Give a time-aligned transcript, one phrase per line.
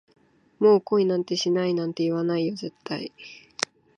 [0.57, 3.13] もう恋なんてしないなんて、言わないよ絶対